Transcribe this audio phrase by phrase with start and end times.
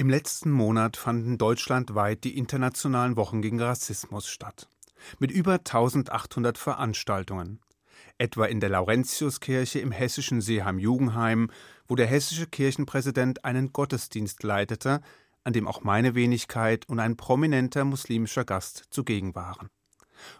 [0.00, 4.66] Im letzten Monat fanden deutschlandweit die internationalen Wochen gegen Rassismus statt.
[5.18, 7.60] Mit über 1800 Veranstaltungen.
[8.16, 11.50] Etwa in der Laurentiuskirche im hessischen Seeheim-Jugendheim,
[11.86, 15.02] wo der hessische Kirchenpräsident einen Gottesdienst leitete,
[15.44, 19.68] an dem auch meine Wenigkeit und ein prominenter muslimischer Gast zugegen waren.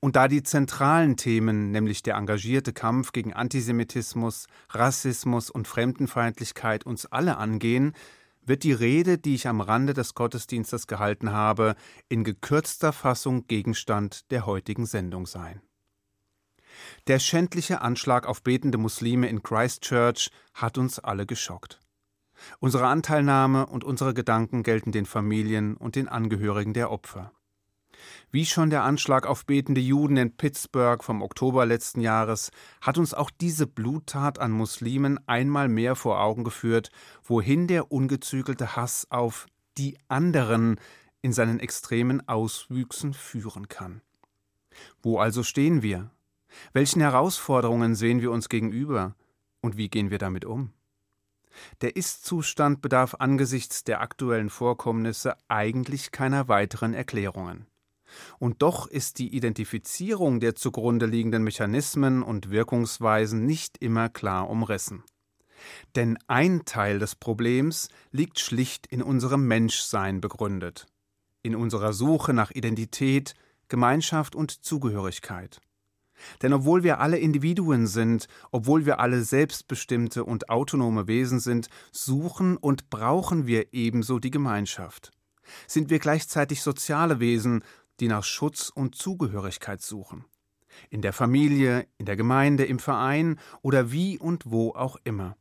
[0.00, 7.04] Und da die zentralen Themen, nämlich der engagierte Kampf gegen Antisemitismus, Rassismus und Fremdenfeindlichkeit uns
[7.04, 7.92] alle angehen,
[8.44, 11.76] wird die Rede, die ich am Rande des Gottesdienstes gehalten habe,
[12.08, 15.60] in gekürzter Fassung Gegenstand der heutigen Sendung sein.
[17.06, 21.80] Der schändliche Anschlag auf betende Muslime in Christchurch hat uns alle geschockt.
[22.58, 27.32] Unsere Anteilnahme und unsere Gedanken gelten den Familien und den Angehörigen der Opfer.
[28.30, 33.14] Wie schon der Anschlag auf betende Juden in Pittsburgh vom Oktober letzten Jahres hat uns
[33.14, 36.90] auch diese Bluttat an Muslimen einmal mehr vor Augen geführt,
[37.22, 39.46] wohin der ungezügelte Hass auf
[39.78, 40.80] die anderen
[41.22, 44.02] in seinen extremen Auswüchsen führen kann.
[45.02, 46.10] Wo also stehen wir?
[46.72, 49.14] Welchen Herausforderungen sehen wir uns gegenüber
[49.60, 50.72] und wie gehen wir damit um?
[51.80, 57.66] Der Ist-Zustand bedarf angesichts der aktuellen Vorkommnisse eigentlich keiner weiteren Erklärungen.
[58.38, 65.02] Und doch ist die Identifizierung der zugrunde liegenden Mechanismen und Wirkungsweisen nicht immer klar umrissen.
[65.94, 70.86] Denn ein Teil des Problems liegt schlicht in unserem Menschsein begründet,
[71.42, 73.34] in unserer Suche nach Identität,
[73.68, 75.60] Gemeinschaft und Zugehörigkeit.
[76.42, 82.56] Denn obwohl wir alle Individuen sind, obwohl wir alle selbstbestimmte und autonome Wesen sind, suchen
[82.56, 85.10] und brauchen wir ebenso die Gemeinschaft.
[85.66, 87.64] Sind wir gleichzeitig soziale Wesen,
[88.02, 90.24] die nach Schutz und Zugehörigkeit suchen.
[90.90, 95.36] In der Familie, in der Gemeinde, im Verein oder wie und wo auch immer.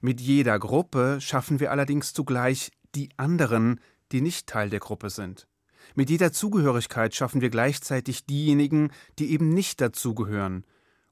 [0.00, 3.78] Mit jeder Gruppe schaffen wir allerdings zugleich die anderen,
[4.10, 5.48] die nicht Teil der Gruppe sind.
[5.94, 10.64] Mit jeder Zugehörigkeit schaffen wir gleichzeitig diejenigen, die eben nicht dazugehören.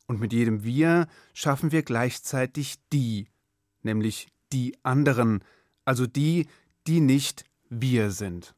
[0.06, 3.28] Und mit jedem Wir schaffen wir gleichzeitig die,
[3.82, 5.44] nämlich die anderen,
[5.84, 6.48] also die,
[6.86, 8.54] die nicht wir sind.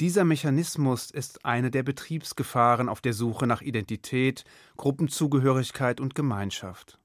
[0.00, 4.44] Dieser Mechanismus ist eine der Betriebsgefahren auf der Suche nach Identität,
[4.76, 6.98] Gruppenzugehörigkeit und Gemeinschaft.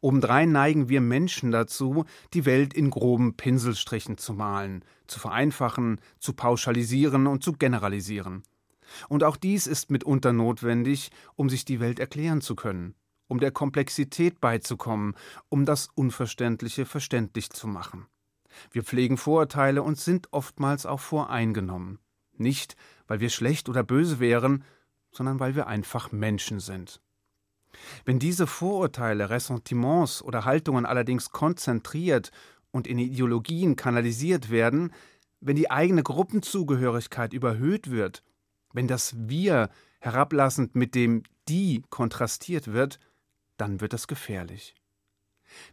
[0.00, 2.04] Obendrein neigen wir Menschen dazu,
[2.34, 8.42] die Welt in groben Pinselstrichen zu malen, zu vereinfachen, zu pauschalisieren und zu generalisieren.
[9.08, 12.94] Und auch dies ist mitunter notwendig, um sich die Welt erklären zu können,
[13.28, 15.14] um der Komplexität beizukommen,
[15.48, 18.06] um das Unverständliche verständlich zu machen.
[18.70, 21.98] Wir pflegen Vorurteile und sind oftmals auch voreingenommen.
[22.36, 22.76] Nicht,
[23.06, 24.64] weil wir schlecht oder böse wären,
[25.10, 27.00] sondern weil wir einfach Menschen sind.
[28.04, 32.30] Wenn diese Vorurteile, Ressentiments oder Haltungen allerdings konzentriert
[32.70, 34.92] und in Ideologien kanalisiert werden,
[35.40, 38.22] wenn die eigene Gruppenzugehörigkeit überhöht wird,
[38.72, 39.70] wenn das Wir
[40.00, 42.98] herablassend mit dem Die kontrastiert wird,
[43.56, 44.74] dann wird es gefährlich.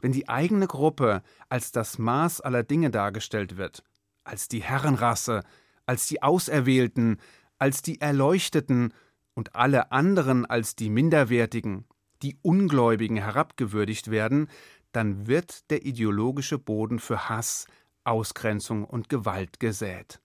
[0.01, 3.83] Wenn die eigene Gruppe als das Maß aller Dinge dargestellt wird,
[4.23, 5.43] als die Herrenrasse,
[5.85, 7.17] als die Auserwählten,
[7.59, 8.93] als die Erleuchteten
[9.33, 11.85] und alle anderen als die Minderwertigen,
[12.21, 14.49] die Ungläubigen herabgewürdigt werden,
[14.91, 17.67] dann wird der ideologische Boden für Hass,
[18.03, 20.21] Ausgrenzung und Gewalt gesät.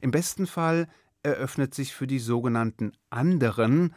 [0.00, 0.88] Im besten Fall
[1.22, 3.94] eröffnet sich für die sogenannten anderen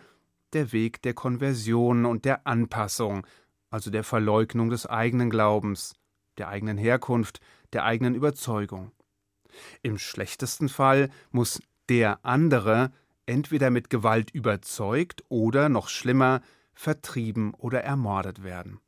[0.53, 3.25] der Weg der Konversion und der Anpassung,
[3.69, 5.96] also der Verleugnung des eigenen Glaubens,
[6.38, 7.40] der eigenen Herkunft,
[7.74, 8.91] der eigenen Überzeugung.
[9.81, 12.91] Im schlechtesten Fall muss der andere
[13.25, 16.41] entweder mit Gewalt überzeugt oder, noch schlimmer,
[16.74, 18.80] vertrieben oder ermordet werden.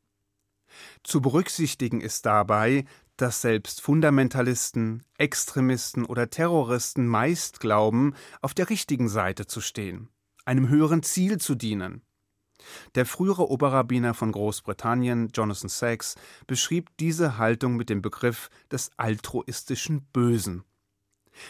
[1.03, 2.86] Zu berücksichtigen ist dabei,
[3.18, 10.09] dass selbst Fundamentalisten, Extremisten oder Terroristen meist glauben, auf der richtigen Seite zu stehen,
[10.46, 12.02] einem höheren Ziel zu dienen.
[12.95, 16.16] Der frühere Oberrabbiner von Großbritannien, Jonathan Sachs,
[16.47, 20.63] beschrieb diese Haltung mit dem Begriff des altruistischen Bösen.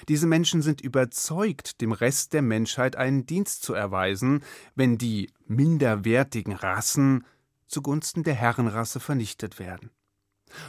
[0.08, 4.44] Diese Menschen sind überzeugt, dem Rest der Menschheit einen Dienst zu erweisen,
[4.76, 7.26] wenn die minderwertigen Rassen
[7.68, 9.90] zugunsten der Herrenrasse vernichtet werden.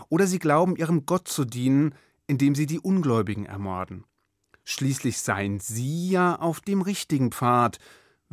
[0.09, 1.95] Oder sie glauben, ihrem Gott zu dienen,
[2.27, 4.05] indem sie die Ungläubigen ermorden.
[4.65, 7.79] Schließlich seien sie ja auf dem richtigen Pfad,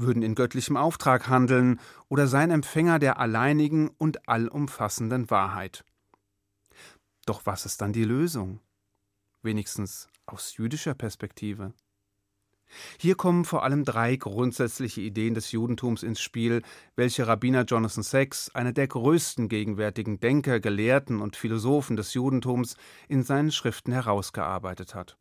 [0.01, 5.83] würden in göttlichem Auftrag handeln oder seien Empfänger der alleinigen und allumfassenden Wahrheit.
[7.25, 8.59] Doch was ist dann die Lösung?
[9.41, 11.73] Wenigstens aus jüdischer Perspektive.
[12.97, 16.63] Hier kommen vor allem drei grundsätzliche Ideen des Judentums ins Spiel,
[16.95, 23.23] welche Rabbiner Jonathan Sachs, einer der größten gegenwärtigen Denker, Gelehrten und Philosophen des Judentums, in
[23.23, 25.18] seinen Schriften herausgearbeitet hat.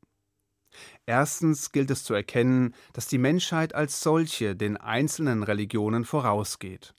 [1.06, 6.94] Erstens gilt es zu erkennen, dass die Menschheit als solche den einzelnen Religionen vorausgeht.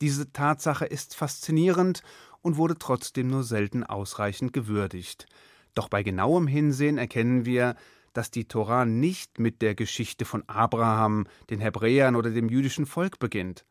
[0.00, 2.02] Diese Tatsache ist faszinierend
[2.40, 5.26] und wurde trotzdem nur selten ausreichend gewürdigt.
[5.74, 7.74] Doch bei genauem Hinsehen erkennen wir,
[8.12, 13.18] dass die Tora nicht mit der Geschichte von Abraham, den Hebräern oder dem jüdischen Volk
[13.18, 13.64] beginnt.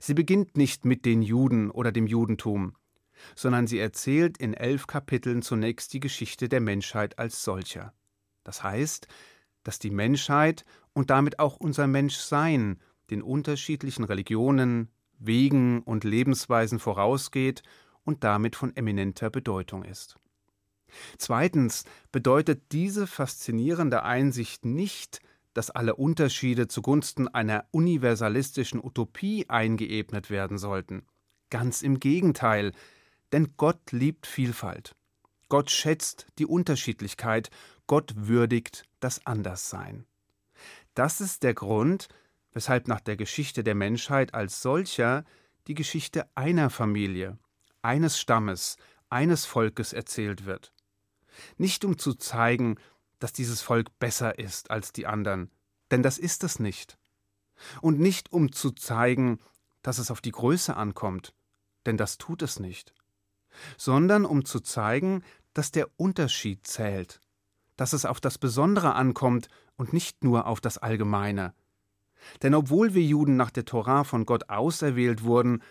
[0.00, 2.74] Sie beginnt nicht mit den Juden oder dem Judentum,
[3.34, 7.92] sondern sie erzählt in elf Kapiteln zunächst die Geschichte der Menschheit als solcher.
[8.48, 9.08] Das heißt,
[9.62, 10.64] dass die Menschheit
[10.94, 12.80] und damit auch unser Menschsein
[13.10, 17.62] den unterschiedlichen Religionen, Wegen und Lebensweisen vorausgeht
[18.04, 20.16] und damit von eminenter Bedeutung ist.
[21.18, 25.20] Zweitens bedeutet diese faszinierende Einsicht nicht,
[25.52, 31.02] dass alle Unterschiede zugunsten einer universalistischen Utopie eingeebnet werden sollten.
[31.50, 32.72] Ganz im Gegenteil,
[33.30, 34.94] denn Gott liebt Vielfalt.
[35.50, 37.50] Gott schätzt die Unterschiedlichkeit,
[37.88, 40.06] Gott würdigt das Anderssein.
[40.94, 42.08] Das ist der Grund,
[42.52, 45.24] weshalb nach der Geschichte der Menschheit als solcher
[45.66, 47.38] die Geschichte einer Familie,
[47.82, 48.76] eines Stammes,
[49.08, 50.72] eines Volkes erzählt wird.
[51.56, 52.76] Nicht um zu zeigen,
[53.20, 55.50] dass dieses Volk besser ist als die anderen,
[55.90, 56.98] denn das ist es nicht.
[57.80, 59.40] Und nicht um zu zeigen,
[59.80, 61.34] dass es auf die Größe ankommt,
[61.86, 62.92] denn das tut es nicht,
[63.78, 65.24] sondern um zu zeigen,
[65.54, 67.22] dass der Unterschied zählt,
[67.78, 71.54] dass es auf das Besondere ankommt und nicht nur auf das Allgemeine.
[72.42, 75.62] Denn obwohl wir Juden nach der Torah von Gott auserwählt wurden,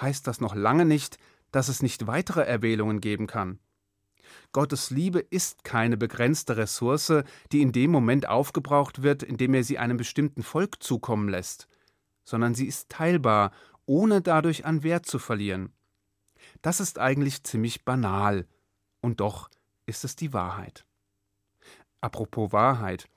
[0.00, 1.18] heißt das noch lange nicht,
[1.50, 3.58] dass es nicht weitere Erwählungen geben kann.
[4.52, 9.64] Gottes Liebe ist keine begrenzte Ressource, die in dem Moment aufgebraucht wird, in dem er
[9.64, 11.66] sie einem bestimmten Volk zukommen lässt,
[12.24, 13.52] sondern sie ist teilbar,
[13.86, 15.72] ohne dadurch an Wert zu verlieren.
[16.60, 18.46] Das ist eigentlich ziemlich banal,
[19.00, 19.48] und doch
[19.86, 20.84] ist es die Wahrheit.
[22.04, 23.08] Apropos Wahrheit.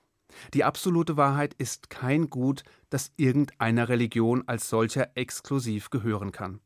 [0.54, 6.60] Die absolute Wahrheit ist kein Gut, das irgendeiner Religion als solcher exklusiv gehören kann.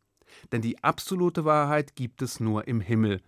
[0.52, 3.20] Denn die absolute Wahrheit gibt es nur im Himmel,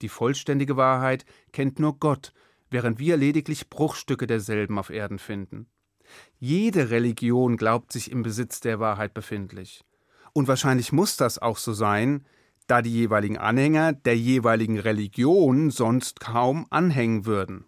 [0.00, 2.32] die vollständige Wahrheit kennt nur Gott,
[2.68, 5.68] während wir lediglich Bruchstücke derselben auf Erden finden.
[6.40, 9.84] Jede Religion glaubt sich im Besitz der Wahrheit befindlich.
[10.32, 12.26] Und wahrscheinlich muss das auch so sein,
[12.66, 17.66] da die jeweiligen Anhänger der jeweiligen Religion sonst kaum anhängen würden.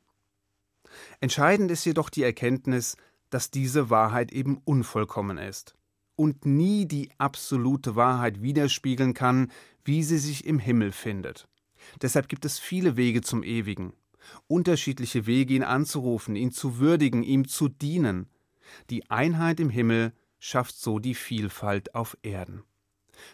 [1.20, 2.96] Entscheidend ist jedoch die Erkenntnis,
[3.30, 5.74] dass diese Wahrheit eben unvollkommen ist
[6.16, 9.50] und nie die absolute Wahrheit widerspiegeln kann,
[9.84, 11.48] wie sie sich im Himmel findet.
[12.00, 13.92] Deshalb gibt es viele Wege zum Ewigen,
[14.46, 18.28] unterschiedliche Wege, ihn anzurufen, ihn zu würdigen, ihm zu dienen.
[18.90, 22.62] Die Einheit im Himmel schafft so die Vielfalt auf Erden.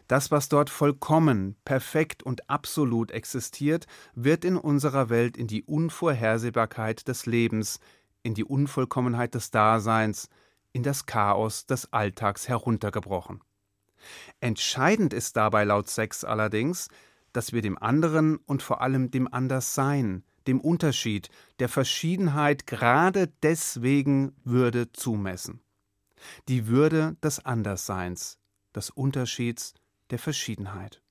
[0.07, 7.09] Das, was dort vollkommen, perfekt und absolut existiert, wird in unserer Welt in die Unvorhersehbarkeit
[7.09, 7.81] des Lebens,
[8.23, 10.29] in die Unvollkommenheit des Daseins,
[10.73, 13.41] in das Chaos des Alltags heruntergebrochen.
[14.41, 16.89] Entscheidend ist dabei laut Sex allerdings,
[17.33, 21.29] dass wir dem anderen und vor allem dem Anderssein, dem Unterschied,
[21.59, 25.61] der Verschiedenheit gerade deswegen Würde zumessen.
[26.49, 28.39] Die Würde des Andersseins,
[28.75, 29.75] des Unterschieds,
[30.11, 31.03] der Verschiedenheit.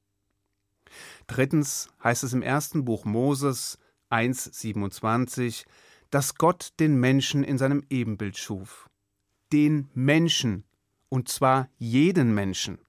[1.27, 3.77] Drittens heißt es im ersten Buch Moses
[4.09, 5.65] 1,27,
[6.09, 8.89] dass Gott den Menschen in seinem Ebenbild schuf.
[9.51, 10.63] Den Menschen,
[11.09, 12.80] und zwar jeden Menschen.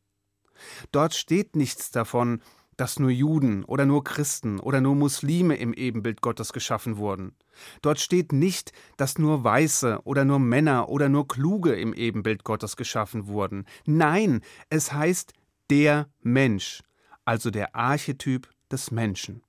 [0.92, 2.42] Dort steht nichts davon,
[2.80, 7.36] dass nur Juden oder nur Christen oder nur Muslime im Ebenbild Gottes geschaffen wurden.
[7.82, 12.76] Dort steht nicht, dass nur Weiße oder nur Männer oder nur Kluge im Ebenbild Gottes
[12.76, 13.66] geschaffen wurden.
[13.84, 15.34] Nein, es heißt
[15.68, 16.82] der Mensch,
[17.26, 19.42] also der Archetyp des Menschen.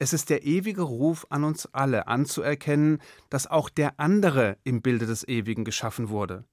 [0.00, 2.98] Es ist der ewige Ruf an uns alle anzuerkennen,
[3.30, 6.44] dass auch der andere im Bilde des Ewigen geschaffen wurde.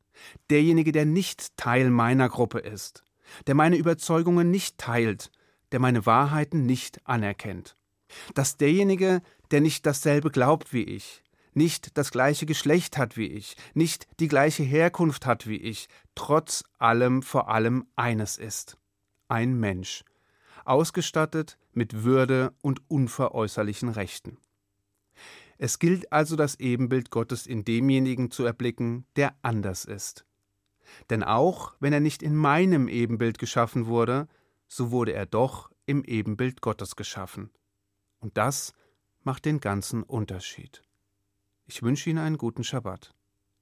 [0.52, 3.04] Derjenige, der nicht Teil meiner Gruppe ist,
[3.48, 5.32] der meine Überzeugungen nicht teilt,
[5.72, 7.76] der meine Wahrheiten nicht anerkennt.
[8.34, 9.22] Dass derjenige,
[9.52, 11.24] der nicht dasselbe glaubt wie ich,
[11.54, 16.64] nicht das gleiche Geschlecht hat wie ich, nicht die gleiche Herkunft hat wie ich, trotz
[16.78, 18.80] allem vor allem eines ist
[19.30, 20.04] ein Mensch,
[20.66, 24.38] ausgestattet mit Würde und unveräußerlichen Rechten.
[25.58, 30.26] Es gilt also das Ebenbild Gottes in demjenigen zu erblicken, der anders ist.
[31.10, 34.28] Denn auch wenn er nicht in meinem Ebenbild geschaffen wurde,
[34.70, 37.52] so wurde er doch im Ebenbild Gottes geschaffen.
[38.20, 38.74] Und das
[39.24, 40.82] macht den ganzen Unterschied.
[41.66, 43.14] Ich wünsche Ihnen einen guten Schabbat.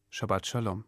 [0.09, 0.85] Shabbat Shalom.